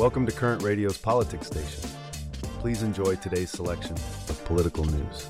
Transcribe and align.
Welcome 0.00 0.24
to 0.24 0.32
Current 0.32 0.62
Radio's 0.62 0.96
Politics 0.96 1.48
Station. 1.48 1.90
Please 2.60 2.82
enjoy 2.82 3.16
today's 3.16 3.50
selection 3.50 3.92
of 4.30 4.42
political 4.46 4.86
news. 4.86 5.26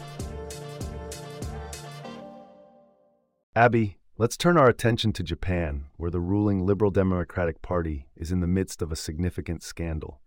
Abbey, 3.57 3.99
let's 4.17 4.37
turn 4.37 4.57
our 4.57 4.69
attention 4.69 5.13
to 5.15 5.25
Japan, 5.25 5.87
where 5.97 6.13
the 6.13 6.21
ruling 6.21 6.65
Liberal 6.65 6.93
Democratic 6.93 7.63
Party 7.63 8.07
is 8.15 8.31
in 8.31 8.39
the 8.39 8.47
midst 8.47 8.81
of 8.81 8.93
a 8.93 8.97
significant 8.97 9.65
scandal. 9.65 10.21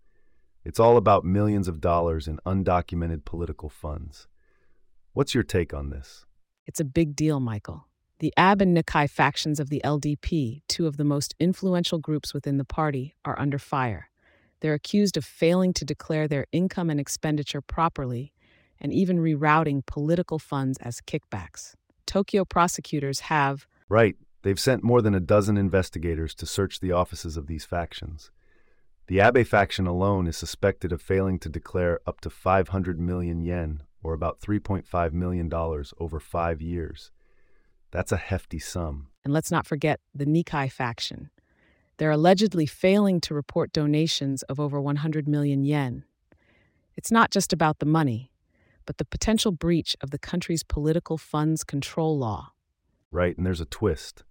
It's 0.62 0.78
all 0.78 0.98
about 0.98 1.24
millions 1.24 1.66
of 1.66 1.80
dollars 1.80 2.28
in 2.28 2.38
undocumented 2.44 3.24
political 3.24 3.70
funds. 3.70 4.28
What's 5.14 5.32
your 5.32 5.42
take 5.42 5.72
on 5.72 5.88
this? 5.88 6.26
It's 6.66 6.80
a 6.80 6.84
big 6.84 7.16
deal, 7.16 7.40
Michael. 7.40 7.88
The 8.18 8.34
Abe 8.38 8.60
and 8.60 8.76
Nikai 8.76 9.08
factions 9.08 9.58
of 9.58 9.70
the 9.70 9.80
LDP, 9.82 10.60
two 10.68 10.86
of 10.86 10.98
the 10.98 11.04
most 11.04 11.34
influential 11.40 11.98
groups 11.98 12.34
within 12.34 12.58
the 12.58 12.64
party, 12.66 13.14
are 13.24 13.40
under 13.40 13.58
fire. 13.58 14.10
They're 14.60 14.74
accused 14.74 15.16
of 15.16 15.24
failing 15.24 15.72
to 15.74 15.84
declare 15.84 16.26
their 16.28 16.46
income 16.52 16.90
and 16.90 17.00
expenditure 17.00 17.60
properly 17.60 18.32
and 18.80 18.92
even 18.92 19.18
rerouting 19.18 19.84
political 19.86 20.38
funds 20.38 20.78
as 20.78 21.00
kickbacks. 21.00 21.74
Tokyo 22.06 22.44
prosecutors 22.44 23.20
have. 23.20 23.66
Right. 23.88 24.16
They've 24.42 24.60
sent 24.60 24.84
more 24.84 25.00
than 25.00 25.14
a 25.14 25.20
dozen 25.20 25.56
investigators 25.56 26.34
to 26.34 26.46
search 26.46 26.80
the 26.80 26.92
offices 26.92 27.36
of 27.36 27.46
these 27.46 27.64
factions. 27.64 28.30
The 29.06 29.20
Abe 29.20 29.46
faction 29.46 29.86
alone 29.86 30.26
is 30.26 30.36
suspected 30.36 30.92
of 30.92 31.02
failing 31.02 31.38
to 31.40 31.48
declare 31.48 32.00
up 32.06 32.20
to 32.22 32.30
500 32.30 33.00
million 33.00 33.42
yen, 33.42 33.82
or 34.02 34.12
about 34.12 34.40
$3.5 34.40 35.12
million, 35.12 35.52
over 35.52 36.20
five 36.20 36.60
years. 36.60 37.10
That's 37.90 38.12
a 38.12 38.16
hefty 38.16 38.58
sum. 38.58 39.08
And 39.24 39.32
let's 39.32 39.50
not 39.50 39.66
forget 39.66 40.00
the 40.14 40.26
Nikai 40.26 40.70
faction. 40.70 41.30
They're 41.96 42.10
allegedly 42.10 42.66
failing 42.66 43.20
to 43.22 43.34
report 43.34 43.72
donations 43.72 44.42
of 44.44 44.58
over 44.58 44.80
100 44.80 45.28
million 45.28 45.62
yen. 45.62 46.04
It's 46.96 47.10
not 47.10 47.30
just 47.30 47.52
about 47.52 47.78
the 47.78 47.86
money, 47.86 48.32
but 48.86 48.98
the 48.98 49.04
potential 49.04 49.52
breach 49.52 49.96
of 50.00 50.10
the 50.10 50.18
country's 50.18 50.62
political 50.62 51.18
funds 51.18 51.64
control 51.64 52.18
law. 52.18 52.52
Right, 53.10 53.36
and 53.36 53.46
there's 53.46 53.60
a 53.60 53.66
twist. 53.66 54.24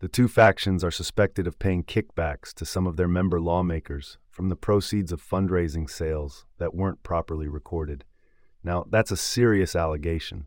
The 0.00 0.08
two 0.08 0.28
factions 0.28 0.84
are 0.84 0.90
suspected 0.90 1.46
of 1.46 1.58
paying 1.58 1.84
kickbacks 1.84 2.52
to 2.54 2.66
some 2.66 2.86
of 2.86 2.96
their 2.96 3.08
member 3.08 3.40
lawmakers 3.40 4.18
from 4.30 4.48
the 4.48 4.56
proceeds 4.56 5.12
of 5.12 5.22
fundraising 5.22 5.88
sales 5.88 6.44
that 6.58 6.74
weren't 6.74 7.02
properly 7.02 7.48
recorded. 7.48 8.04
Now, 8.62 8.84
that's 8.90 9.12
a 9.12 9.16
serious 9.16 9.76
allegation. 9.76 10.46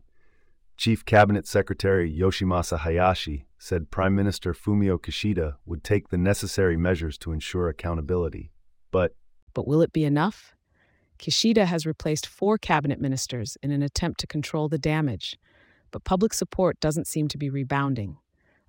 Chief 0.78 1.04
Cabinet 1.04 1.44
Secretary 1.44 2.08
Yoshimasa 2.08 2.78
Hayashi 2.78 3.46
said 3.58 3.90
Prime 3.90 4.14
Minister 4.14 4.54
Fumio 4.54 4.96
Kishida 4.96 5.56
would 5.66 5.82
take 5.82 6.10
the 6.10 6.16
necessary 6.16 6.76
measures 6.76 7.18
to 7.18 7.32
ensure 7.32 7.68
accountability. 7.68 8.52
But 8.92 9.16
But 9.54 9.66
will 9.66 9.82
it 9.82 9.92
be 9.92 10.04
enough? 10.04 10.54
Kishida 11.18 11.64
has 11.64 11.84
replaced 11.84 12.28
four 12.28 12.58
cabinet 12.58 13.00
ministers 13.00 13.58
in 13.60 13.72
an 13.72 13.82
attempt 13.82 14.20
to 14.20 14.28
control 14.28 14.68
the 14.68 14.78
damage, 14.78 15.36
but 15.90 16.04
public 16.04 16.32
support 16.32 16.78
doesn't 16.78 17.08
seem 17.08 17.26
to 17.26 17.38
be 17.38 17.50
rebounding. 17.50 18.18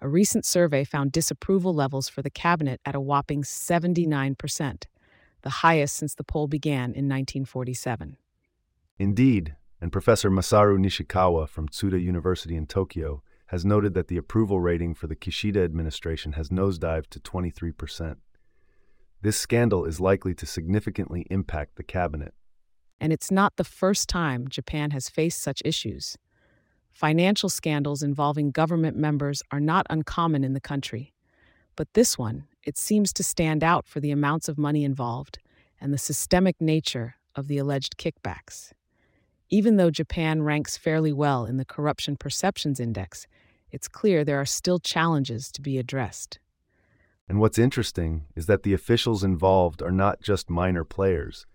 A 0.02 0.10
recent 0.10 0.48
survey 0.48 0.84
found 0.84 1.12
disapproval 1.12 1.76
levels 1.76 2.10
for 2.10 2.24
the 2.24 2.32
cabinet 2.32 2.82
at 2.86 2.96
a 2.96 3.00
whopping 3.00 3.44
79%, 3.44 4.86
the 5.44 5.50
highest 5.50 5.96
since 5.96 6.16
the 6.16 6.24
poll 6.24 6.48
began 6.48 6.86
in 6.86 7.06
1947. 7.08 8.18
Indeed, 8.98 9.56
and 9.82 9.92
Professor 9.92 10.30
Masaru 10.30 10.78
Nishikawa 10.78 11.48
from 11.48 11.70
Tsuda 11.70 12.02
University 12.02 12.56
in 12.56 12.68
Tokyo 12.68 13.24
has 13.48 13.66
noted 13.66 13.94
that 13.94 14.08
the 14.08 14.18
approval 14.18 14.60
rating 14.60 14.94
for 14.94 15.08
the 15.08 15.16
Kishida 15.16 15.64
administration 15.64 16.34
has 16.34 16.50
nosedived 16.50 17.08
to 17.10 17.20
23%. 17.20 18.18
This 19.22 19.38
scandal 19.38 19.86
is 19.86 20.00
likely 20.00 20.34
to 20.36 20.46
significantly 20.46 21.26
impact 21.30 21.76
the 21.76 21.84
cabinet. 21.84 22.34
And 23.02 23.12
it's 23.12 23.32
not 23.32 23.56
the 23.56 23.64
first 23.64 24.08
time 24.08 24.48
Japan 24.48 24.92
has 24.92 25.10
faced 25.10 25.42
such 25.42 25.62
issues. 25.66 26.18
Financial 26.92 27.50
scandals 27.50 28.04
involving 28.04 28.52
government 28.52 28.98
members 28.98 29.42
are 29.52 29.60
not 29.60 29.88
uncommon 29.90 30.44
in 30.44 30.54
the 30.54 30.60
country. 30.60 31.14
But 31.76 31.94
this 31.94 32.18
one, 32.18 32.46
it 32.66 32.78
seems 32.78 33.14
to 33.14 33.24
stand 33.24 33.64
out 33.64 33.88
for 33.88 34.00
the 34.00 34.12
amounts 34.12 34.50
of 34.50 34.58
money 34.58 34.84
involved 34.84 35.40
and 35.80 35.94
the 35.94 35.98
systemic 35.98 36.60
nature 36.60 37.16
of 37.36 37.48
the 37.48 37.58
alleged 37.58 37.98
kickbacks. 37.98 38.74
Even 39.52 39.78
though 39.78 39.90
Japan 39.90 40.44
ranks 40.44 40.78
fairly 40.78 41.12
well 41.12 41.46
in 41.46 41.58
the 41.58 41.66
Corruption 41.66 42.16
Perceptions 42.16 42.80
Index, 42.80 43.26
it's 43.72 43.88
clear 43.88 44.24
there 44.24 44.40
are 44.40 44.46
still 44.46 44.78
challenges 44.78 45.52
to 45.52 45.62
be 45.62 45.80
addressed. 45.80 46.38
And 47.28 47.40
what's 47.40 47.58
interesting 47.58 48.26
is 48.36 48.46
that 48.46 48.62
the 48.62 48.74
officials 48.74 49.24
involved 49.24 49.82
are 49.82 49.92
not 49.92 50.22
just 50.22 50.52
minor 50.52 50.84
players, 50.84 51.48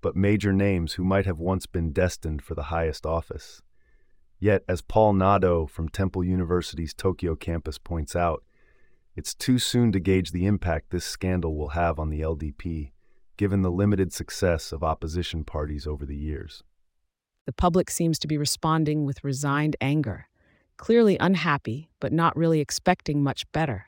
but 0.00 0.14
major 0.14 0.52
names 0.52 0.92
who 0.92 1.04
might 1.04 1.26
have 1.26 1.40
once 1.40 1.66
been 1.66 1.92
destined 1.92 2.40
for 2.42 2.54
the 2.54 2.64
highest 2.64 3.04
office. 3.04 3.60
Yet, 4.38 4.62
as 4.68 4.80
Paul 4.80 5.14
Nadeau 5.14 5.66
from 5.66 5.88
Temple 5.88 6.22
University's 6.22 6.94
Tokyo 6.94 7.34
campus 7.34 7.78
points 7.78 8.14
out, 8.14 8.44
it's 9.16 9.34
too 9.34 9.58
soon 9.58 9.90
to 9.90 9.98
gauge 9.98 10.30
the 10.30 10.46
impact 10.46 10.90
this 10.90 11.04
scandal 11.04 11.56
will 11.56 11.70
have 11.70 11.98
on 11.98 12.10
the 12.10 12.20
LDP, 12.20 12.92
given 13.36 13.62
the 13.62 13.72
limited 13.72 14.12
success 14.12 14.70
of 14.70 14.84
opposition 14.84 15.42
parties 15.42 15.84
over 15.86 16.06
the 16.06 16.16
years. 16.16 16.62
The 17.46 17.52
public 17.52 17.90
seems 17.90 18.18
to 18.20 18.28
be 18.28 18.36
responding 18.36 19.04
with 19.04 19.24
resigned 19.24 19.76
anger, 19.80 20.28
clearly 20.76 21.16
unhappy, 21.18 21.90
but 21.98 22.12
not 22.12 22.36
really 22.36 22.60
expecting 22.60 23.22
much 23.22 23.50
better. 23.52 23.86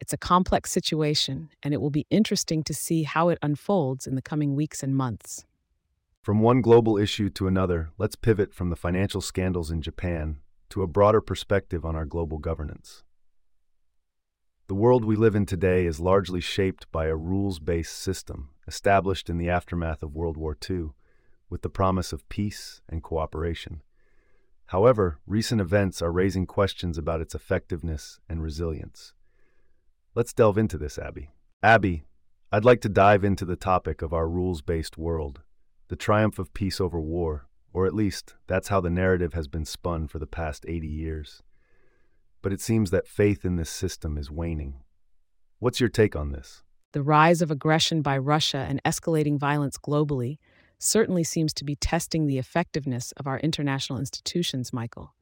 It's 0.00 0.12
a 0.12 0.18
complex 0.18 0.70
situation, 0.70 1.50
and 1.62 1.72
it 1.72 1.80
will 1.80 1.90
be 1.90 2.06
interesting 2.10 2.62
to 2.64 2.74
see 2.74 3.04
how 3.04 3.28
it 3.28 3.38
unfolds 3.42 4.06
in 4.06 4.14
the 4.14 4.22
coming 4.22 4.54
weeks 4.54 4.82
and 4.82 4.96
months. 4.96 5.44
From 6.22 6.40
one 6.40 6.62
global 6.62 6.96
issue 6.96 7.30
to 7.30 7.46
another, 7.46 7.90
let's 7.98 8.16
pivot 8.16 8.54
from 8.54 8.70
the 8.70 8.76
financial 8.76 9.20
scandals 9.20 9.70
in 9.70 9.82
Japan 9.82 10.38
to 10.70 10.82
a 10.82 10.86
broader 10.86 11.20
perspective 11.20 11.84
on 11.84 11.94
our 11.94 12.06
global 12.06 12.38
governance. 12.38 13.02
The 14.66 14.74
world 14.74 15.04
we 15.04 15.16
live 15.16 15.34
in 15.36 15.44
today 15.44 15.84
is 15.84 16.00
largely 16.00 16.40
shaped 16.40 16.90
by 16.90 17.06
a 17.06 17.16
rules 17.16 17.58
based 17.58 17.94
system 17.94 18.48
established 18.66 19.28
in 19.28 19.36
the 19.36 19.50
aftermath 19.50 20.02
of 20.02 20.14
World 20.14 20.38
War 20.38 20.56
II 20.68 20.92
with 21.54 21.62
the 21.62 21.70
promise 21.70 22.12
of 22.12 22.28
peace 22.28 22.80
and 22.88 23.00
cooperation. 23.00 23.80
However, 24.66 25.20
recent 25.24 25.60
events 25.60 26.02
are 26.02 26.10
raising 26.10 26.46
questions 26.46 26.98
about 26.98 27.20
its 27.20 27.32
effectiveness 27.32 28.18
and 28.28 28.42
resilience. 28.42 29.12
Let's 30.16 30.32
delve 30.32 30.58
into 30.58 30.76
this, 30.76 30.98
Abbey. 30.98 31.30
Abbey, 31.62 32.06
I'd 32.50 32.64
like 32.64 32.80
to 32.80 32.88
dive 32.88 33.22
into 33.22 33.44
the 33.44 33.54
topic 33.54 34.02
of 34.02 34.12
our 34.12 34.28
rules 34.28 34.62
based 34.62 34.98
world, 34.98 35.42
the 35.86 35.94
triumph 35.94 36.40
of 36.40 36.52
peace 36.54 36.80
over 36.80 37.00
war, 37.00 37.46
or 37.72 37.86
at 37.86 37.94
least 37.94 38.34
that's 38.48 38.66
how 38.66 38.80
the 38.80 38.90
narrative 38.90 39.34
has 39.34 39.46
been 39.46 39.64
spun 39.64 40.08
for 40.08 40.18
the 40.18 40.26
past 40.26 40.64
80 40.66 40.88
years. 40.88 41.40
But 42.42 42.52
it 42.52 42.60
seems 42.60 42.90
that 42.90 43.06
faith 43.06 43.44
in 43.44 43.54
this 43.54 43.70
system 43.70 44.18
is 44.18 44.28
waning. 44.28 44.80
What's 45.60 45.78
your 45.78 45.88
take 45.88 46.16
on 46.16 46.32
this? 46.32 46.64
The 46.90 47.02
rise 47.04 47.42
of 47.42 47.52
aggression 47.52 48.02
by 48.02 48.18
Russia 48.18 48.66
and 48.68 48.82
escalating 48.82 49.38
violence 49.38 49.78
globally 49.78 50.38
certainly 50.84 51.24
seems 51.24 51.52
to 51.54 51.64
be 51.64 51.76
testing 51.76 52.26
the 52.26 52.38
effectiveness 52.38 53.12
of 53.12 53.26
our 53.26 53.38
international 53.40 53.98
institutions, 53.98 54.72
Michael. 54.72 55.14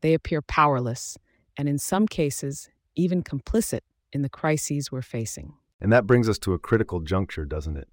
They 0.00 0.14
appear 0.14 0.42
powerless, 0.42 1.18
and 1.56 1.68
in 1.68 1.78
some 1.78 2.06
cases, 2.06 2.68
even 2.94 3.22
complicit 3.22 3.80
in 4.12 4.22
the 4.22 4.28
crises 4.28 4.90
we're 4.90 5.02
facing. 5.02 5.54
And 5.80 5.92
that 5.92 6.06
brings 6.06 6.28
us 6.28 6.38
to 6.40 6.52
a 6.52 6.58
critical 6.58 7.00
juncture, 7.00 7.44
doesn't 7.44 7.76
it? 7.76 7.88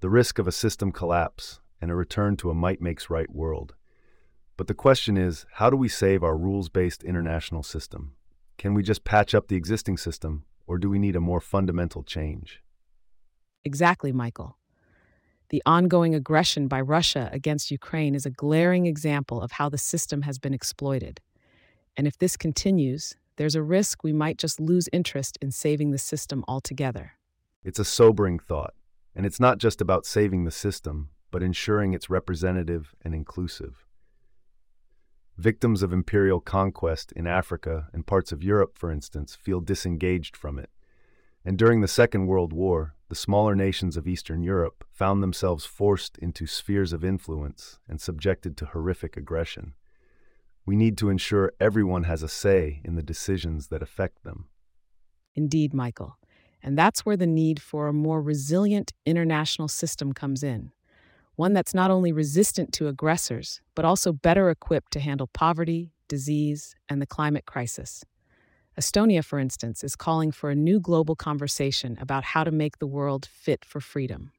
The 0.00 0.10
risk 0.10 0.38
of 0.38 0.48
a 0.48 0.52
system 0.52 0.90
collapse 0.90 1.60
and 1.80 1.90
a 1.90 1.94
return 1.94 2.36
to 2.38 2.50
a 2.50 2.54
might 2.54 2.80
makes 2.80 3.10
right 3.10 3.30
world. 3.30 3.74
But 4.56 4.66
the 4.66 4.74
question 4.74 5.16
is 5.16 5.46
how 5.54 5.70
do 5.70 5.76
we 5.76 5.88
save 5.88 6.22
our 6.22 6.36
rules 6.36 6.68
based 6.68 7.02
international 7.02 7.62
system? 7.62 8.14
Can 8.58 8.74
we 8.74 8.82
just 8.82 9.04
patch 9.04 9.34
up 9.34 9.48
the 9.48 9.56
existing 9.56 9.96
system, 9.96 10.44
or 10.66 10.78
do 10.78 10.88
we 10.88 10.98
need 10.98 11.16
a 11.16 11.20
more 11.20 11.40
fundamental 11.40 12.02
change? 12.02 12.62
Exactly, 13.64 14.12
Michael. 14.12 14.56
The 15.52 15.62
ongoing 15.66 16.14
aggression 16.14 16.66
by 16.66 16.80
Russia 16.80 17.28
against 17.30 17.70
Ukraine 17.70 18.14
is 18.14 18.24
a 18.24 18.30
glaring 18.30 18.86
example 18.86 19.42
of 19.42 19.52
how 19.52 19.68
the 19.68 19.76
system 19.76 20.22
has 20.22 20.38
been 20.38 20.54
exploited. 20.54 21.20
And 21.94 22.06
if 22.06 22.16
this 22.16 22.38
continues, 22.38 23.16
there's 23.36 23.54
a 23.54 23.62
risk 23.62 24.02
we 24.02 24.14
might 24.14 24.38
just 24.38 24.58
lose 24.60 24.88
interest 24.94 25.36
in 25.42 25.50
saving 25.50 25.90
the 25.90 25.98
system 25.98 26.42
altogether. 26.48 27.12
It's 27.62 27.78
a 27.78 27.84
sobering 27.84 28.38
thought, 28.38 28.72
and 29.14 29.26
it's 29.26 29.38
not 29.38 29.58
just 29.58 29.82
about 29.82 30.06
saving 30.06 30.44
the 30.44 30.50
system, 30.50 31.10
but 31.30 31.42
ensuring 31.42 31.92
it's 31.92 32.08
representative 32.08 32.94
and 33.02 33.14
inclusive. 33.14 33.84
Victims 35.36 35.82
of 35.82 35.92
imperial 35.92 36.40
conquest 36.40 37.12
in 37.12 37.26
Africa 37.26 37.88
and 37.92 38.06
parts 38.06 38.32
of 38.32 38.42
Europe, 38.42 38.78
for 38.78 38.90
instance, 38.90 39.34
feel 39.34 39.60
disengaged 39.60 40.34
from 40.34 40.58
it. 40.58 40.70
And 41.44 41.58
during 41.58 41.80
the 41.80 41.88
Second 41.88 42.26
World 42.26 42.52
War, 42.52 42.94
the 43.08 43.16
smaller 43.16 43.54
nations 43.54 43.96
of 43.96 44.06
Eastern 44.06 44.42
Europe 44.42 44.84
found 44.92 45.22
themselves 45.22 45.64
forced 45.64 46.16
into 46.18 46.46
spheres 46.46 46.92
of 46.92 47.04
influence 47.04 47.78
and 47.88 48.00
subjected 48.00 48.56
to 48.56 48.66
horrific 48.66 49.16
aggression. 49.16 49.74
We 50.64 50.76
need 50.76 50.96
to 50.98 51.10
ensure 51.10 51.52
everyone 51.58 52.04
has 52.04 52.22
a 52.22 52.28
say 52.28 52.80
in 52.84 52.94
the 52.94 53.02
decisions 53.02 53.68
that 53.68 53.82
affect 53.82 54.22
them. 54.22 54.46
Indeed, 55.34 55.74
Michael. 55.74 56.16
And 56.62 56.78
that's 56.78 57.04
where 57.04 57.16
the 57.16 57.26
need 57.26 57.60
for 57.60 57.88
a 57.88 57.92
more 57.92 58.22
resilient 58.22 58.92
international 59.04 59.66
system 59.66 60.12
comes 60.12 60.44
in. 60.44 60.70
One 61.34 61.54
that's 61.54 61.74
not 61.74 61.90
only 61.90 62.12
resistant 62.12 62.72
to 62.74 62.86
aggressors, 62.86 63.60
but 63.74 63.84
also 63.84 64.12
better 64.12 64.48
equipped 64.48 64.92
to 64.92 65.00
handle 65.00 65.26
poverty, 65.26 65.92
disease, 66.06 66.76
and 66.88 67.02
the 67.02 67.06
climate 67.06 67.46
crisis. 67.46 68.04
Estonia, 68.78 69.24
for 69.24 69.38
instance, 69.38 69.84
is 69.84 69.96
calling 69.96 70.32
for 70.32 70.50
a 70.50 70.54
new 70.54 70.80
global 70.80 71.14
conversation 71.14 71.98
about 72.00 72.24
how 72.24 72.42
to 72.42 72.50
make 72.50 72.78
the 72.78 72.86
world 72.86 73.26
fit 73.30 73.64
for 73.64 73.80
freedom. 73.80 74.32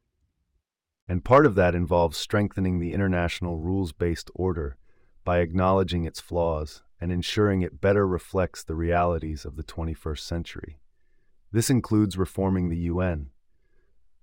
And 1.07 1.23
part 1.23 1.45
of 1.45 1.55
that 1.55 1.75
involves 1.75 2.17
strengthening 2.17 2.79
the 2.79 2.93
international 2.93 3.57
rules 3.57 3.91
based 3.91 4.31
order 4.33 4.77
by 5.23 5.39
acknowledging 5.39 6.05
its 6.05 6.19
flaws 6.19 6.81
and 6.99 7.11
ensuring 7.11 7.61
it 7.61 7.81
better 7.81 8.07
reflects 8.07 8.63
the 8.63 8.75
realities 8.75 9.45
of 9.45 9.55
the 9.55 9.63
21st 9.63 10.19
century. 10.19 10.79
This 11.51 11.69
includes 11.69 12.17
reforming 12.17 12.69
the 12.69 12.77
UN. 12.77 13.29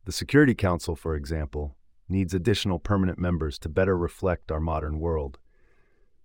The 0.07 0.12
Security 0.12 0.55
Council, 0.55 0.97
for 0.97 1.15
example, 1.15 1.77
needs 2.09 2.35
additional 2.35 2.79
permanent 2.79 3.19
members 3.19 3.59
to 3.61 3.69
better 3.69 3.97
reflect 3.97 4.51
our 4.51 4.61
modern 4.61 4.99
world. 4.99 5.39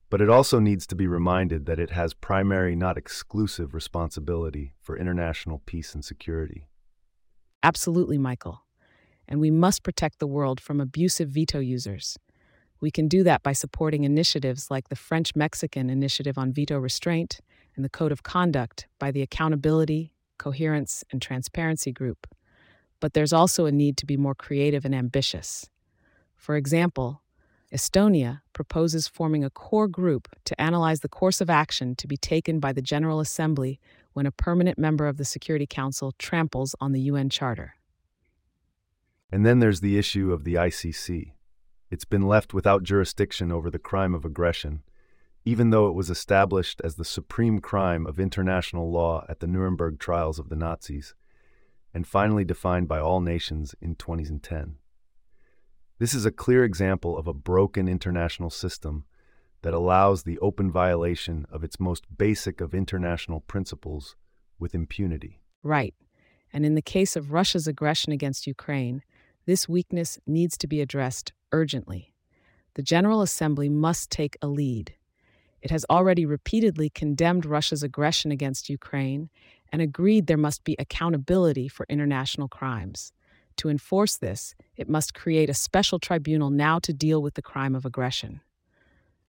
But 0.09 0.21
it 0.21 0.29
also 0.29 0.59
needs 0.59 0.85
to 0.87 0.95
be 0.95 1.07
reminded 1.07 1.65
that 1.65 1.79
it 1.79 1.89
has 1.89 2.13
primary, 2.13 2.75
not 2.75 2.97
exclusive, 2.97 3.73
responsibility 3.73 4.73
for 4.79 4.97
international 4.97 5.61
peace 5.65 5.93
and 5.95 6.05
security. 6.05 6.67
Absolutely, 7.63 8.17
Michael. 8.17 8.63
And 9.27 9.39
we 9.39 9.49
must 9.49 9.83
protect 9.83 10.19
the 10.19 10.27
world 10.27 10.61
from 10.61 10.79
abusive 10.79 11.29
veto 11.29 11.59
users. 11.59 12.17
We 12.79 12.91
can 12.91 13.07
do 13.07 13.23
that 13.23 13.41
by 13.41 13.53
supporting 13.53 14.03
initiatives 14.03 14.69
like 14.69 14.89
the 14.89 14.95
French 14.95 15.35
Mexican 15.35 15.89
Initiative 15.89 16.37
on 16.37 16.53
Veto 16.53 16.77
Restraint 16.77 17.39
and 17.75 17.83
the 17.83 17.89
Code 17.89 18.11
of 18.11 18.21
Conduct 18.21 18.87
by 18.99 19.11
the 19.11 19.23
Accountability, 19.23 20.13
Coherence, 20.37 21.03
and 21.11 21.21
Transparency 21.21 21.91
Group. 21.91 22.27
But 22.99 23.13
there's 23.13 23.33
also 23.33 23.65
a 23.65 23.71
need 23.71 23.97
to 23.97 24.05
be 24.05 24.17
more 24.17 24.35
creative 24.35 24.85
and 24.85 24.93
ambitious. 24.93 25.69
For 26.35 26.55
example, 26.55 27.23
Estonia 27.73 28.41
proposes 28.53 29.07
forming 29.07 29.43
a 29.43 29.49
core 29.49 29.87
group 29.87 30.27
to 30.45 30.59
analyze 30.61 30.99
the 30.99 31.09
course 31.09 31.41
of 31.41 31.49
action 31.49 31.95
to 31.95 32.07
be 32.07 32.17
taken 32.17 32.59
by 32.59 32.71
the 32.71 32.81
General 32.81 33.19
Assembly 33.19 33.79
when 34.13 34.25
a 34.25 34.31
permanent 34.31 34.77
member 34.77 35.07
of 35.07 35.17
the 35.17 35.25
Security 35.25 35.65
Council 35.67 36.13
tramples 36.17 36.75
on 36.79 36.91
the 36.91 37.01
UN 37.01 37.29
Charter. 37.29 37.75
And 39.31 39.45
then 39.45 39.59
there's 39.59 39.81
the 39.81 39.97
issue 39.97 40.31
of 40.31 40.43
the 40.43 40.53
ICC. 40.53 41.33
It's 41.89 42.05
been 42.05 42.27
left 42.27 42.53
without 42.53 42.83
jurisdiction 42.83 43.51
over 43.51 43.69
the 43.69 43.79
crime 43.79 44.13
of 44.13 44.25
aggression, 44.25 44.83
even 45.43 45.71
though 45.71 45.87
it 45.87 45.95
was 45.95 46.09
established 46.09 46.81
as 46.83 46.95
the 46.95 47.05
supreme 47.05 47.59
crime 47.59 48.05
of 48.05 48.19
international 48.19 48.91
law 48.91 49.25
at 49.27 49.39
the 49.39 49.47
Nuremberg 49.47 49.99
trials 49.99 50.39
of 50.39 50.49
the 50.49 50.55
Nazis, 50.55 51.13
and 51.93 52.07
finally 52.07 52.45
defined 52.45 52.87
by 52.87 52.99
all 52.99 53.21
nations 53.21 53.75
in 53.81 53.95
2010. 53.95 54.77
This 55.97 56.13
is 56.13 56.25
a 56.25 56.31
clear 56.31 56.65
example 56.65 57.17
of 57.17 57.25
a 57.25 57.33
broken 57.33 57.87
international 57.87 58.49
system 58.49 59.05
that 59.61 59.73
allows 59.73 60.23
the 60.23 60.37
open 60.39 60.69
violation 60.69 61.45
of 61.49 61.63
its 61.63 61.79
most 61.79 62.05
basic 62.17 62.59
of 62.59 62.73
international 62.73 63.39
principles 63.39 64.17
with 64.59 64.75
impunity. 64.75 65.39
Right. 65.63 65.95
And 66.51 66.65
in 66.65 66.75
the 66.75 66.81
case 66.81 67.15
of 67.15 67.31
Russia's 67.31 67.65
aggression 67.65 68.11
against 68.11 68.45
Ukraine, 68.45 69.03
this 69.45 69.69
weakness 69.69 70.19
needs 70.27 70.57
to 70.57 70.67
be 70.67 70.81
addressed 70.81 71.31
urgently. 71.53 72.13
The 72.73 72.83
General 72.83 73.21
Assembly 73.21 73.69
must 73.69 74.11
take 74.11 74.37
a 74.41 74.47
lead. 74.47 74.95
It 75.61 75.71
has 75.71 75.85
already 75.89 76.25
repeatedly 76.25 76.89
condemned 76.89 77.45
Russia's 77.45 77.83
aggression 77.83 78.31
against 78.31 78.69
Ukraine 78.69 79.29
and 79.71 79.81
agreed 79.81 80.27
there 80.27 80.37
must 80.37 80.65
be 80.65 80.75
accountability 80.77 81.69
for 81.69 81.85
international 81.87 82.49
crimes. 82.49 83.13
To 83.57 83.69
enforce 83.69 84.17
this, 84.17 84.55
it 84.75 84.89
must 84.89 85.13
create 85.13 85.49
a 85.49 85.53
special 85.53 85.99
tribunal 85.99 86.49
now 86.49 86.79
to 86.79 86.93
deal 86.93 87.21
with 87.21 87.35
the 87.35 87.41
crime 87.41 87.75
of 87.75 87.85
aggression. 87.85 88.41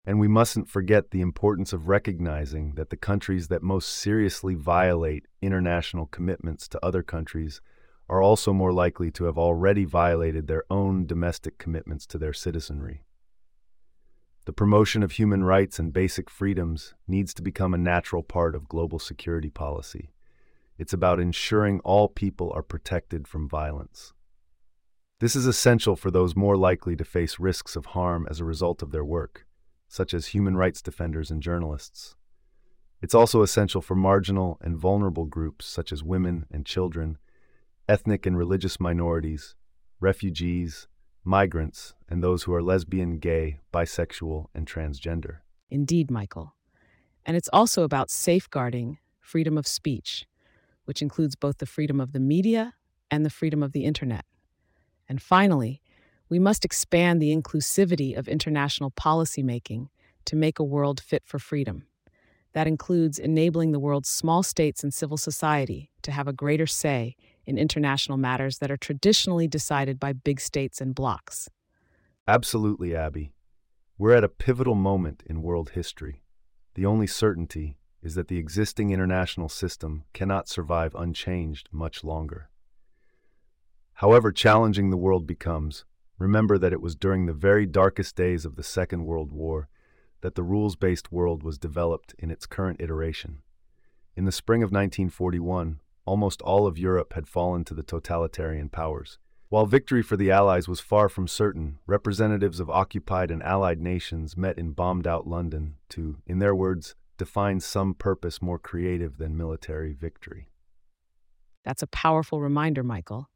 And 0.04 0.20
we 0.20 0.28
mustn't 0.28 0.68
forget 0.68 1.10
the 1.10 1.20
importance 1.20 1.72
of 1.72 1.88
recognizing 1.88 2.74
that 2.74 2.90
the 2.90 2.96
countries 2.96 3.48
that 3.48 3.62
most 3.62 3.88
seriously 3.88 4.54
violate 4.54 5.26
international 5.42 6.06
commitments 6.06 6.68
to 6.68 6.84
other 6.84 7.02
countries 7.02 7.60
are 8.08 8.22
also 8.22 8.52
more 8.52 8.72
likely 8.72 9.10
to 9.10 9.24
have 9.24 9.36
already 9.36 9.84
violated 9.84 10.46
their 10.46 10.62
own 10.70 11.06
domestic 11.06 11.58
commitments 11.58 12.06
to 12.06 12.18
their 12.18 12.32
citizenry. 12.32 13.02
The 14.44 14.52
promotion 14.52 15.02
of 15.02 15.12
human 15.12 15.42
rights 15.42 15.80
and 15.80 15.92
basic 15.92 16.30
freedoms 16.30 16.94
needs 17.08 17.34
to 17.34 17.42
become 17.42 17.74
a 17.74 17.78
natural 17.78 18.22
part 18.22 18.54
of 18.54 18.68
global 18.68 19.00
security 19.00 19.50
policy. 19.50 20.12
It's 20.78 20.92
about 20.92 21.18
ensuring 21.18 21.80
all 21.80 22.06
people 22.08 22.52
are 22.54 22.62
protected 22.62 23.26
from 23.26 23.48
violence. 23.48 24.12
This 25.18 25.34
is 25.34 25.46
essential 25.46 25.96
for 25.96 26.10
those 26.10 26.36
more 26.36 26.58
likely 26.58 26.94
to 26.96 27.04
face 27.04 27.40
risks 27.40 27.74
of 27.74 27.86
harm 27.86 28.26
as 28.28 28.38
a 28.38 28.44
result 28.44 28.82
of 28.82 28.92
their 28.92 29.04
work, 29.04 29.46
such 29.88 30.12
as 30.12 30.26
human 30.26 30.58
rights 30.58 30.82
defenders 30.82 31.30
and 31.30 31.42
journalists. 31.42 32.16
It's 33.00 33.14
also 33.14 33.40
essential 33.40 33.80
for 33.80 33.94
marginal 33.94 34.58
and 34.60 34.76
vulnerable 34.76 35.24
groups 35.24 35.64
such 35.64 35.90
as 35.90 36.04
women 36.04 36.44
and 36.50 36.66
children, 36.66 37.16
ethnic 37.88 38.26
and 38.26 38.36
religious 38.36 38.78
minorities, 38.78 39.54
refugees, 40.00 40.86
migrants, 41.24 41.94
and 42.10 42.22
those 42.22 42.42
who 42.42 42.52
are 42.52 42.62
lesbian, 42.62 43.18
gay, 43.18 43.60
bisexual, 43.72 44.46
and 44.54 44.66
transgender. 44.66 45.38
Indeed, 45.70 46.10
Michael. 46.10 46.54
And 47.24 47.38
it's 47.38 47.50
also 47.54 47.84
about 47.84 48.10
safeguarding 48.10 48.98
freedom 49.18 49.56
of 49.56 49.66
speech, 49.66 50.26
which 50.84 51.00
includes 51.00 51.36
both 51.36 51.56
the 51.56 51.64
freedom 51.64 52.02
of 52.02 52.12
the 52.12 52.20
media 52.20 52.74
and 53.10 53.24
the 53.24 53.30
freedom 53.30 53.62
of 53.62 53.72
the 53.72 53.84
internet. 53.86 54.26
And 55.08 55.22
finally, 55.22 55.80
we 56.28 56.38
must 56.38 56.64
expand 56.64 57.20
the 57.20 57.34
inclusivity 57.34 58.16
of 58.16 58.28
international 58.28 58.90
policymaking 58.90 59.88
to 60.24 60.36
make 60.36 60.58
a 60.58 60.64
world 60.64 61.00
fit 61.00 61.22
for 61.24 61.38
freedom. 61.38 61.84
That 62.52 62.66
includes 62.66 63.18
enabling 63.18 63.72
the 63.72 63.78
world's 63.78 64.08
small 64.08 64.42
states 64.42 64.82
and 64.82 64.92
civil 64.92 65.16
society 65.16 65.90
to 66.02 66.10
have 66.10 66.26
a 66.26 66.32
greater 66.32 66.66
say 66.66 67.14
in 67.44 67.58
international 67.58 68.18
matters 68.18 68.58
that 68.58 68.70
are 68.70 68.76
traditionally 68.76 69.46
decided 69.46 70.00
by 70.00 70.12
big 70.12 70.40
states 70.40 70.80
and 70.80 70.94
blocs. 70.94 71.48
Absolutely, 72.26 72.96
Abbey. 72.96 73.32
We're 73.98 74.16
at 74.16 74.24
a 74.24 74.28
pivotal 74.28 74.74
moment 74.74 75.22
in 75.26 75.42
world 75.42 75.70
history. 75.70 76.22
The 76.74 76.86
only 76.86 77.06
certainty 77.06 77.78
is 78.02 78.14
that 78.14 78.28
the 78.28 78.38
existing 78.38 78.90
international 78.90 79.48
system 79.48 80.04
cannot 80.12 80.48
survive 80.48 80.94
unchanged 80.94 81.68
much 81.72 82.04
longer. 82.04 82.50
However 84.00 84.30
challenging 84.30 84.90
the 84.90 84.96
world 84.98 85.26
becomes, 85.26 85.86
remember 86.18 86.58
that 86.58 86.74
it 86.74 86.82
was 86.82 86.94
during 86.94 87.24
the 87.24 87.32
very 87.32 87.64
darkest 87.64 88.14
days 88.14 88.44
of 88.44 88.56
the 88.56 88.62
Second 88.62 89.06
World 89.06 89.32
War 89.32 89.70
that 90.20 90.34
the 90.34 90.42
rules 90.42 90.76
based 90.76 91.10
world 91.10 91.42
was 91.42 91.56
developed 91.56 92.14
in 92.18 92.30
its 92.30 92.44
current 92.44 92.78
iteration. 92.78 93.38
In 94.14 94.26
the 94.26 94.32
spring 94.32 94.62
of 94.62 94.68
1941, 94.68 95.80
almost 96.04 96.42
all 96.42 96.66
of 96.66 96.76
Europe 96.76 97.14
had 97.14 97.26
fallen 97.26 97.64
to 97.64 97.72
the 97.72 97.82
totalitarian 97.82 98.68
powers. 98.68 99.18
While 99.48 99.64
victory 99.64 100.02
for 100.02 100.18
the 100.18 100.30
Allies 100.30 100.68
was 100.68 100.80
far 100.80 101.08
from 101.08 101.26
certain, 101.26 101.78
representatives 101.86 102.60
of 102.60 102.68
occupied 102.68 103.30
and 103.30 103.42
allied 103.42 103.80
nations 103.80 104.36
met 104.36 104.58
in 104.58 104.72
bombed 104.72 105.06
out 105.06 105.26
London 105.26 105.76
to, 105.90 106.18
in 106.26 106.38
their 106.38 106.54
words, 106.54 106.94
define 107.16 107.60
some 107.60 107.94
purpose 107.94 108.42
more 108.42 108.58
creative 108.58 109.16
than 109.16 109.38
military 109.38 109.94
victory. 109.94 110.50
That's 111.64 111.82
a 111.82 111.86
powerful 111.86 112.42
reminder, 112.42 112.82
Michael. 112.82 113.30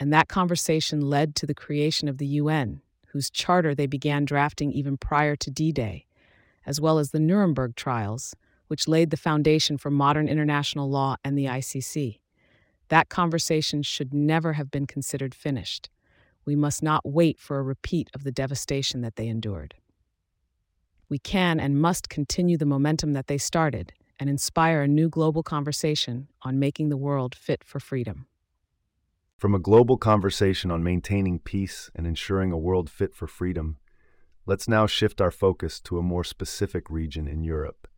And 0.00 0.10
that 0.14 0.28
conversation 0.28 1.02
led 1.02 1.36
to 1.36 1.46
the 1.46 1.54
creation 1.54 2.08
of 2.08 2.16
the 2.16 2.26
UN, 2.26 2.80
whose 3.08 3.28
charter 3.28 3.74
they 3.74 3.86
began 3.86 4.24
drafting 4.24 4.72
even 4.72 4.96
prior 4.96 5.36
to 5.36 5.50
D 5.50 5.72
Day, 5.72 6.06
as 6.64 6.80
well 6.80 6.98
as 6.98 7.10
the 7.10 7.20
Nuremberg 7.20 7.76
trials, 7.76 8.34
which 8.68 8.88
laid 8.88 9.10
the 9.10 9.18
foundation 9.18 9.76
for 9.76 9.90
modern 9.90 10.26
international 10.26 10.88
law 10.88 11.16
and 11.22 11.36
the 11.36 11.44
ICC. 11.44 12.20
That 12.88 13.10
conversation 13.10 13.82
should 13.82 14.14
never 14.14 14.54
have 14.54 14.70
been 14.70 14.86
considered 14.86 15.34
finished. 15.34 15.90
We 16.46 16.56
must 16.56 16.82
not 16.82 17.02
wait 17.04 17.38
for 17.38 17.58
a 17.58 17.62
repeat 17.62 18.08
of 18.14 18.24
the 18.24 18.32
devastation 18.32 19.02
that 19.02 19.16
they 19.16 19.28
endured. 19.28 19.74
We 21.10 21.18
can 21.18 21.60
and 21.60 21.80
must 21.80 22.08
continue 22.08 22.56
the 22.56 22.64
momentum 22.64 23.12
that 23.12 23.26
they 23.26 23.38
started 23.38 23.92
and 24.18 24.30
inspire 24.30 24.82
a 24.82 24.88
new 24.88 25.10
global 25.10 25.42
conversation 25.42 26.28
on 26.40 26.58
making 26.58 26.88
the 26.88 26.96
world 26.96 27.34
fit 27.34 27.62
for 27.64 27.80
freedom. 27.80 28.26
From 29.40 29.54
a 29.54 29.58
global 29.58 29.96
conversation 29.96 30.70
on 30.70 30.82
maintaining 30.82 31.38
peace 31.38 31.90
and 31.96 32.06
ensuring 32.06 32.52
a 32.52 32.58
world 32.58 32.90
fit 32.90 33.14
for 33.14 33.26
freedom, 33.26 33.78
let's 34.44 34.68
now 34.68 34.86
shift 34.86 35.18
our 35.18 35.30
focus 35.30 35.80
to 35.80 35.98
a 35.98 36.02
more 36.02 36.24
specific 36.24 36.90
region 36.90 37.26
in 37.26 37.42
Europe. 37.42 37.88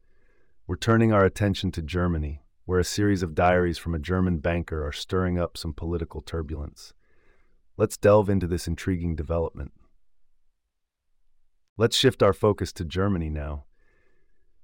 We're 0.68 0.76
turning 0.76 1.12
our 1.12 1.24
attention 1.24 1.72
to 1.72 1.82
Germany, 1.82 2.44
where 2.64 2.78
a 2.78 2.84
series 2.84 3.24
of 3.24 3.34
diaries 3.34 3.76
from 3.76 3.92
a 3.92 3.98
German 3.98 4.38
banker 4.38 4.86
are 4.86 4.92
stirring 4.92 5.36
up 5.36 5.56
some 5.56 5.72
political 5.72 6.22
turbulence. 6.22 6.92
Let's 7.76 7.96
delve 7.96 8.30
into 8.30 8.46
this 8.46 8.68
intriguing 8.68 9.16
development. 9.16 9.72
Let's 11.76 11.96
shift 11.96 12.22
our 12.22 12.32
focus 12.32 12.72
to 12.74 12.84
Germany 12.84 13.30
now. 13.30 13.64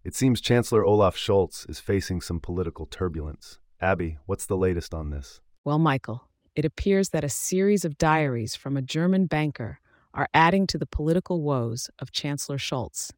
It 0.04 0.14
seems 0.14 0.40
Chancellor 0.40 0.84
Olaf 0.84 1.16
Scholz 1.16 1.68
is 1.68 1.80
facing 1.80 2.20
some 2.20 2.38
political 2.38 2.86
turbulence. 2.86 3.58
Abbey, 3.80 4.18
what's 4.26 4.46
the 4.46 4.56
latest 4.56 4.94
on 4.94 5.10
this? 5.10 5.40
Well, 5.64 5.80
Michael, 5.80 6.27
it 6.58 6.64
appears 6.64 7.10
that 7.10 7.22
a 7.22 7.28
series 7.28 7.84
of 7.84 7.98
diaries 7.98 8.56
from 8.56 8.76
a 8.76 8.82
German 8.82 9.26
banker 9.26 9.78
are 10.12 10.28
adding 10.34 10.66
to 10.66 10.76
the 10.76 10.86
political 10.86 11.40
woes 11.40 11.88
of 12.00 12.10
Chancellor 12.10 12.58
Scholz. 12.58 13.12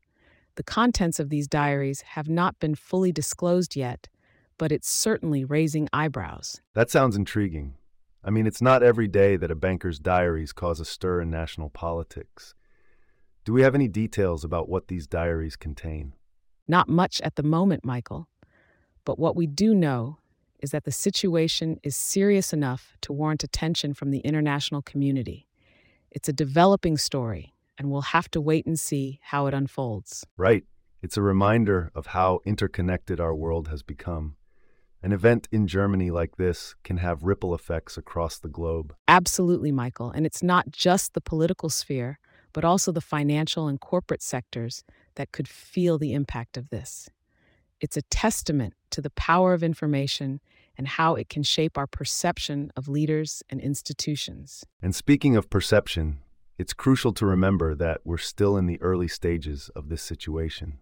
The 0.57 0.63
contents 0.63 1.19
of 1.19 1.31
these 1.31 1.49
diaries 1.49 2.03
have 2.03 2.29
not 2.29 2.61
been 2.61 2.75
fully 2.75 3.13
disclosed 3.13 3.77
yet, 3.77 4.09
but 4.59 4.71
it's 4.71 4.91
certainly 4.91 5.43
raising 5.43 5.89
eyebrows. 5.91 6.61
That 6.75 6.91
sounds 6.91 7.17
intriguing. 7.17 7.77
I 8.23 8.29
mean, 8.29 8.47
it's 8.47 8.61
not 8.61 8.83
every 8.83 9.09
day 9.09 9.39
that 9.39 9.51
a 9.51 9.55
banker's 9.55 9.99
diaries 9.99 10.53
cause 10.53 10.79
a 10.79 10.85
stir 10.85 11.23
in 11.23 11.31
national 11.31 11.71
politics. 11.71 12.55
Do 13.47 13.55
we 13.55 13.63
have 13.63 13.75
any 13.75 13.89
details 13.89 14.45
about 14.45 14.69
what 14.69 14.89
these 14.89 15.07
diaries 15.07 15.57
contain? 15.57 16.13
Not 16.69 16.91
much 16.91 17.23
at 17.23 17.37
the 17.37 17.43
moment, 17.43 17.87
Michael. 17.87 18.29
But 19.07 19.19
what 19.19 19.35
we 19.35 19.47
do 19.47 19.75
know 19.75 20.19
is 20.63 20.71
that 20.71 20.85
the 20.85 20.93
situation 20.93 21.79
is 21.83 21.97
serious 21.97 22.53
enough 22.53 22.97
to 23.03 23.13
warrant 23.13 23.45
attention 23.45 23.95
from 23.95 24.11
the 24.11 24.21
international 24.21 24.83
community. 24.83 25.47
It's 26.11 26.29
a 26.29 26.33
developing 26.33 26.97
story, 26.97 27.55
and 27.79 27.91
we'll 27.91 28.01
have 28.03 28.31
to 28.33 28.41
wait 28.41 28.67
and 28.67 28.79
see 28.79 29.21
how 29.23 29.47
it 29.47 29.55
unfolds. 29.55 30.27
Right. 30.37 30.65
It's 31.03 31.17
a 31.17 31.23
reminder 31.23 31.91
of 31.95 32.09
how 32.09 32.41
interconnected 32.45 33.21
our 33.21 33.35
world 33.35 33.69
has 33.69 33.83
become. 33.83 34.37
An 35.03 35.13
event 35.13 35.49
in 35.51 35.67
Germany 35.67 36.11
like 36.11 36.37
this 36.37 36.75
can 36.85 36.99
have 36.99 37.23
ripple 37.23 37.55
effects 37.55 37.97
across 37.97 38.39
the 38.39 38.51
globe. 38.51 38.95
Absolutely, 39.09 39.73
Michael. 39.73 40.11
And 40.11 40.27
it's 40.27 40.43
not 40.43 40.71
just 40.71 41.15
the 41.15 41.23
political 41.23 41.71
sphere, 41.71 42.19
but 42.53 42.67
also 42.67 42.93
the 42.93 43.01
financial 43.01 43.67
and 43.67 43.81
corporate 43.81 44.23
sectors 44.23 44.85
that 45.15 45.33
could 45.33 45.49
feel 45.49 45.97
the 45.97 46.13
impact 46.13 46.59
of 46.59 46.69
this. 46.69 47.09
It's 47.81 47.97
a 47.97 48.03
testament 48.03 48.75
to 48.91 49.01
the 49.01 49.11
power 49.11 49.55
of 49.55 49.63
information 49.63 50.41
and 50.77 50.87
how 50.87 51.15
it 51.15 51.29
can 51.29 51.43
shape 51.43 51.77
our 51.79 51.87
perception 51.87 52.71
of 52.77 52.89
leaders 52.89 53.43
and 53.49 53.61
institutions. 53.61 54.65
And 54.83 54.95
speaking 54.95 55.37
of 55.37 55.51
perception, 55.51 56.21
it's 56.59 56.75
crucial 56.75 57.13
to 57.15 57.27
remember 57.27 57.75
that 57.75 58.01
we're 58.05 58.19
still 58.19 58.57
in 58.57 58.67
the 58.67 58.81
early 58.83 59.09
stages 59.09 59.71
of 59.75 59.89
this 59.89 60.03
situation. 60.03 60.79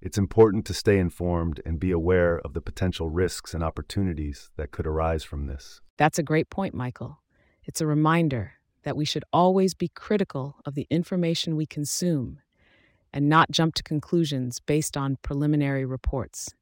It's 0.00 0.18
important 0.18 0.64
to 0.66 0.74
stay 0.74 0.98
informed 0.98 1.60
and 1.64 1.80
be 1.80 1.90
aware 1.90 2.38
of 2.38 2.52
the 2.52 2.60
potential 2.60 3.08
risks 3.08 3.52
and 3.52 3.64
opportunities 3.64 4.50
that 4.56 4.70
could 4.70 4.86
arise 4.86 5.24
from 5.24 5.46
this. 5.46 5.80
That's 5.96 6.18
a 6.18 6.22
great 6.22 6.50
point, 6.50 6.74
Michael. 6.74 7.20
It's 7.64 7.80
a 7.80 7.86
reminder 7.86 8.52
that 8.84 8.96
we 8.96 9.04
should 9.04 9.24
always 9.32 9.74
be 9.74 9.88
critical 9.88 10.56
of 10.64 10.74
the 10.74 10.86
information 10.88 11.56
we 11.56 11.66
consume 11.66 12.38
and 13.12 13.28
not 13.28 13.50
jump 13.50 13.74
to 13.74 13.82
conclusions 13.82 14.60
based 14.60 14.96
on 14.96 15.18
preliminary 15.22 15.84
reports. 15.84 16.54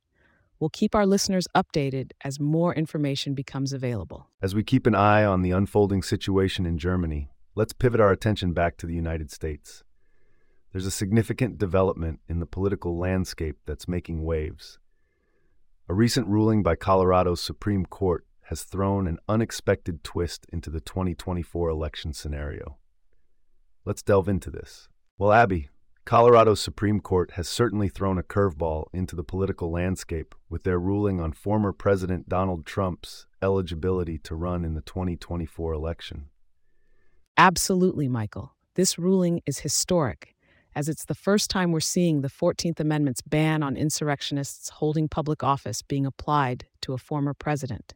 We'll 0.59 0.71
keep 0.71 0.95
our 0.95 1.05
listeners 1.05 1.47
updated 1.55 2.13
as 2.23 2.41
more 2.41 2.75
information 2.75 3.35
becomes 3.35 3.73
available. 3.73 4.29
As 4.41 4.55
we 4.55 4.63
keep 4.63 4.87
an 4.87 4.95
eye 4.95 5.25
on 5.25 5.43
the 5.43 5.51
unfolding 5.51 6.03
situation 6.03 6.65
in 6.65 6.79
Germany, 6.79 7.29
let's 7.55 7.75
pivot 7.75 8.01
our 8.01 8.11
attention 8.11 8.53
back 8.53 8.79
to 8.79 8.87
the 8.87 8.95
United 8.95 9.31
States. 9.31 9.85
There's 10.73 10.87
a 10.87 10.91
significant 10.91 11.59
development 11.59 12.21
in 12.29 12.41
the 12.41 12.47
political 12.47 12.99
landscape 12.99 13.57
that's 13.67 13.89
making 13.89 14.25
waves. 14.25 14.79
A 15.89 15.95
recent 15.95 16.27
ruling 16.27 16.63
by 16.63 16.75
Colorado's 16.75 17.41
Supreme 17.41 17.87
Court 17.87 18.27
has 18.45 18.63
thrown 18.63 19.07
an 19.07 19.19
unexpected 19.29 20.05
twist 20.05 20.47
into 20.53 20.71
the 20.71 20.81
2024 20.81 21.69
election 21.69 22.13
scenario. 22.13 22.77
Let's 23.85 24.03
delve 24.03 24.29
into 24.29 24.51
this. 24.51 24.89
Well, 25.19 25.33
Abbey, 25.33 25.69
Colorado's 26.07 26.61
Supreme 26.61 27.01
Court 27.01 27.33
has 27.33 27.49
certainly 27.49 27.89
thrown 27.89 28.17
a 28.17 28.23
curveball 28.23 28.85
into 28.93 29.17
the 29.17 29.25
political 29.25 29.73
landscape 29.73 30.37
with 30.49 30.63
their 30.63 30.79
ruling 30.79 31.21
on 31.21 31.33
former 31.33 31.73
President 31.73 32.29
Donald 32.29 32.65
Trump's 32.65 33.27
eligibility 33.43 34.17
to 34.19 34.37
run 34.37 34.65
in 34.65 34.75
the 34.75 34.83
2024 34.83 35.73
election. 35.73 36.27
Absolutely, 37.37 38.07
Michael. 38.07 38.53
This 38.77 39.01
ruling 39.01 39.43
is 39.47 39.59
historic, 39.59 40.37
as 40.77 40.89
it's 40.89 41.07
the 41.07 41.15
first 41.17 41.51
time 41.51 41.73
we're 41.73 41.81
seeing 41.81 42.21
the 42.21 42.29
14th 42.29 42.79
Amendment's 42.79 43.21
ban 43.23 43.65
on 43.65 43.77
insurrectionists 43.77 44.69
holding 44.69 45.09
public 45.09 45.43
office 45.43 45.83
being 45.83 46.07
applied 46.07 46.67
to 46.83 46.93
a 46.93 46.99
former 46.99 47.35
president. 47.35 47.95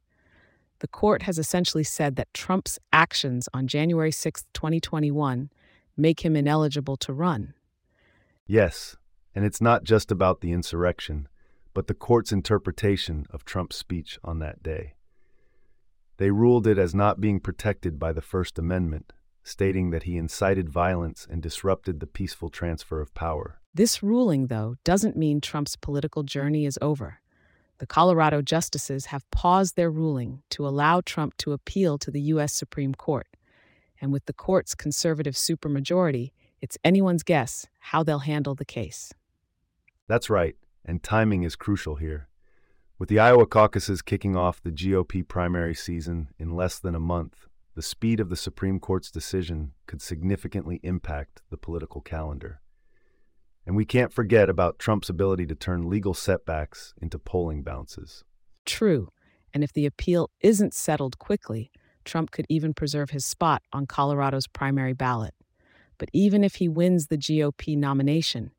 The 0.80 0.88
court 0.88 1.22
has 1.22 1.38
essentially 1.38 1.84
said 1.84 2.16
that 2.16 2.34
Trump's 2.34 2.76
actions 2.92 3.48
on 3.54 3.68
January 3.68 4.10
6, 4.10 4.46
2021, 4.52 5.48
make 5.96 6.24
him 6.24 6.34
ineligible 6.34 6.96
to 6.96 7.12
run. 7.12 7.54
Yes, 8.50 8.97
and 9.33 9.45
it's 9.45 9.61
not 9.61 9.85
just 9.85 10.11
about 10.11 10.40
the 10.40 10.50
insurrection, 10.50 11.28
but 11.73 11.87
the 11.87 11.95
court's 11.95 12.33
interpretation 12.33 13.25
of 13.30 13.45
Trump's 13.45 13.76
speech 13.76 14.19
on 14.25 14.40
that 14.40 14.61
day. 14.61 14.95
They 16.16 16.33
ruled 16.33 16.66
it 16.66 16.76
as 16.76 16.92
not 16.92 17.21
being 17.21 17.38
protected 17.38 17.97
by 17.97 18.12
the 18.12 18.21
First 18.21 18.59
Amendment, 18.59 19.12
stating 19.45 19.90
that 19.90 20.02
he 20.02 20.16
incited 20.16 20.69
violence 20.69 21.28
and 21.30 21.40
disrupted 21.40 22.00
the 22.00 22.09
peaceful 22.09 22.50
transfer 22.50 23.00
of 23.00 23.14
power. 23.14 23.61
This 23.73 24.02
ruling, 24.02 24.49
though, 24.49 24.75
doesn't 24.83 25.16
mean 25.16 25.40
Trump's 25.40 25.76
political 25.76 26.25
journey 26.25 26.66
is 26.66 26.76
over. 26.83 27.21
The 27.78 27.87
Colorado 27.87 28.42
justices 28.42 29.07
have 29.07 29.30
paused 29.30 29.76
their 29.76 29.92
ruling 29.92 30.42
to 30.50 30.66
allow 30.66 31.02
Trump 31.02 31.37
to 31.37 31.52
appeal 31.52 31.99
to 31.99 32.11
the 32.11 32.23
U.S. 32.33 32.52
Supreme 32.52 32.97
Court. 32.97 33.28
And 34.00 34.11
with 34.11 34.26
the 34.26 34.33
court's 34.33 34.75
conservative 34.75 35.35
supermajority, 35.35 36.33
it's 36.60 36.78
anyone's 36.84 37.22
guess 37.22 37.66
how 37.78 38.02
they'll 38.02 38.20
handle 38.20 38.54
the 38.54 38.64
case. 38.64 39.12
That's 40.08 40.30
right, 40.30 40.56
and 40.84 41.02
timing 41.02 41.42
is 41.42 41.56
crucial 41.56 41.96
here. 41.96 42.28
With 42.98 43.08
the 43.08 43.18
Iowa 43.18 43.46
caucuses 43.46 44.02
kicking 44.02 44.36
off 44.36 44.62
the 44.62 44.70
GOP 44.70 45.26
primary 45.26 45.74
season 45.74 46.28
in 46.38 46.54
less 46.54 46.78
than 46.78 46.94
a 46.94 47.00
month, 47.00 47.46
the 47.74 47.82
speed 47.82 48.20
of 48.20 48.28
the 48.28 48.36
Supreme 48.36 48.78
Court's 48.78 49.10
decision 49.10 49.72
could 49.86 50.02
significantly 50.02 50.80
impact 50.82 51.40
the 51.50 51.56
political 51.56 52.00
calendar. 52.00 52.60
And 53.64 53.76
we 53.76 53.84
can't 53.84 54.12
forget 54.12 54.50
about 54.50 54.78
Trump's 54.78 55.08
ability 55.08 55.46
to 55.46 55.54
turn 55.54 55.88
legal 55.88 56.12
setbacks 56.12 56.92
into 57.00 57.18
polling 57.18 57.62
bounces. 57.62 58.24
True, 58.66 59.08
and 59.54 59.64
if 59.64 59.72
the 59.72 59.86
appeal 59.86 60.28
isn't 60.40 60.74
settled 60.74 61.18
quickly, 61.18 61.70
Trump 62.04 62.30
could 62.30 62.46
even 62.48 62.74
preserve 62.74 63.10
his 63.10 63.24
spot 63.24 63.62
on 63.72 63.86
Colorado's 63.86 64.46
primary 64.46 64.92
ballot. 64.92 65.34
But 66.00 66.09
even 66.14 66.42
if 66.42 66.57
he 66.57 66.66
wins 66.66 67.07
the 67.07 67.19
GOP 67.19 67.76
nomination, 67.76 68.52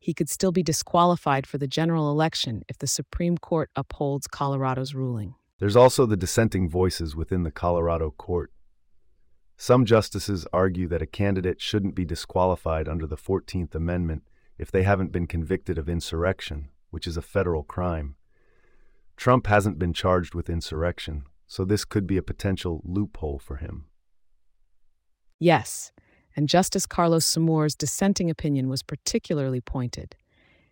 he 0.00 0.12
could 0.12 0.28
still 0.28 0.50
be 0.50 0.64
disqualified 0.64 1.46
for 1.46 1.56
the 1.56 1.68
general 1.68 2.10
election 2.10 2.64
if 2.68 2.76
the 2.76 2.88
Supreme 2.88 3.38
Court 3.38 3.70
upholds 3.76 4.26
Colorado's 4.26 4.94
ruling. 4.94 5.36
There's 5.60 5.76
also 5.76 6.06
the 6.06 6.16
dissenting 6.16 6.68
voices 6.68 7.14
within 7.14 7.44
the 7.44 7.52
Colorado 7.52 8.10
court. 8.10 8.52
Some 9.56 9.84
justices 9.84 10.44
argue 10.52 10.88
that 10.88 11.00
a 11.00 11.06
candidate 11.06 11.60
shouldn't 11.60 11.94
be 11.94 12.04
disqualified 12.04 12.88
under 12.88 13.06
the 13.06 13.16
14th 13.16 13.76
Amendment 13.76 14.24
if 14.58 14.72
they 14.72 14.82
haven't 14.82 15.12
been 15.12 15.28
convicted 15.28 15.78
of 15.78 15.88
insurrection, 15.88 16.68
which 16.90 17.06
is 17.06 17.16
a 17.16 17.22
federal 17.22 17.62
crime. 17.62 18.16
Trump 19.16 19.46
hasn't 19.46 19.78
been 19.78 19.92
charged 19.92 20.34
with 20.34 20.50
insurrection, 20.50 21.22
so 21.46 21.64
this 21.64 21.84
could 21.84 22.08
be 22.08 22.16
a 22.16 22.22
potential 22.22 22.82
loophole 22.84 23.38
for 23.38 23.56
him. 23.56 23.84
Yes, 25.38 25.92
and 26.38 26.48
Justice 26.48 26.86
Carlos 26.86 27.26
Samour's 27.26 27.74
dissenting 27.74 28.30
opinion 28.30 28.68
was 28.68 28.84
particularly 28.84 29.60
pointed. 29.60 30.14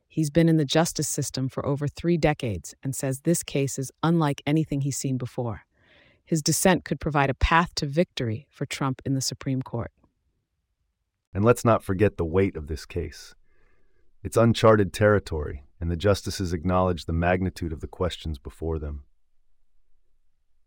He's 0.07 0.31
been 0.31 0.49
in 0.49 0.59
the 0.59 0.65
justice 0.65 1.09
system 1.09 1.49
for 1.49 1.67
over 1.67 1.89
three 1.89 2.17
decades 2.17 2.73
and 2.85 2.95
says 2.95 3.23
this 3.23 3.43
case 3.43 3.77
is 3.77 3.91
unlike 4.01 4.41
anything 4.47 4.83
he's 4.83 4.97
seen 4.97 5.19
before. 5.19 5.63
His 6.25 6.41
dissent 6.41 6.85
could 6.85 7.01
provide 7.01 7.31
a 7.31 7.35
path 7.35 7.75
to 7.75 7.87
victory 7.87 8.47
for 8.49 8.65
Trump 8.65 9.03
in 9.05 9.15
the 9.15 9.21
Supreme 9.21 9.61
Court. 9.61 9.91
And 11.35 11.45
let's 11.45 11.65
not 11.65 11.83
forget 11.83 12.17
the 12.17 12.25
weight 12.25 12.55
of 12.55 12.69
this 12.69 12.87
case. 12.87 13.35
It's 14.23 14.37
uncharted 14.37 14.93
territory, 14.93 15.65
and 15.81 15.91
the 15.91 15.97
justices 15.97 16.53
acknowledge 16.53 17.07
the 17.07 17.13
magnitude 17.13 17.73
of 17.73 17.81
the 17.81 17.89
questions 17.89 18.39
before 18.39 18.79
them. 18.79 19.03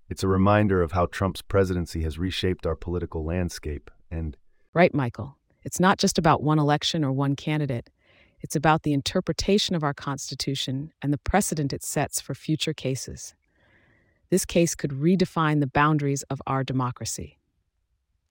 It's 0.10 0.24
a 0.24 0.28
reminder 0.28 0.82
of 0.82 0.92
how 0.92 1.06
Trump's 1.06 1.42
presidency 1.42 2.04
has 2.04 2.20
reshaped 2.20 2.66
our 2.66 2.76
political 2.76 3.24
landscape 3.24 3.90
and 4.12 4.36
Right, 4.74 4.94
Michael. 4.94 5.36
It's 5.64 5.80
not 5.80 5.98
just 5.98 6.18
about 6.18 6.44
one 6.44 6.60
election 6.60 7.04
or 7.04 7.12
one 7.12 7.36
candidate. 7.36 7.90
It's 8.42 8.56
about 8.56 8.84
the 8.84 8.94
interpretation 8.94 9.76
of 9.76 9.84
our 9.84 9.94
Constitution 9.94 10.92
and 11.02 11.12
the 11.12 11.18
precedent 11.18 11.74
it 11.74 11.84
sets 11.84 12.22
for 12.22 12.36
future 12.36 12.74
cases. 12.74 13.34
This 14.30 14.46
case 14.46 14.76
could 14.76 14.92
redefine 14.92 15.60
the 15.60 15.68
boundaries 15.68 16.22
of 16.24 16.42
our 16.46 16.64
democracy. 16.64 17.39